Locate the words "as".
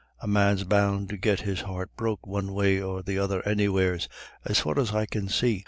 4.43-4.59, 4.79-4.95